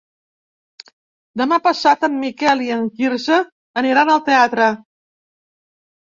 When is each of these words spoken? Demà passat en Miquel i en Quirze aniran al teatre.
Demà 1.41 1.57
passat 1.65 2.07
en 2.07 2.15
Miquel 2.23 2.63
i 2.67 2.69
en 2.75 2.87
Quirze 3.01 3.37
aniran 3.81 4.09
al 4.15 4.23
teatre. 4.31 4.71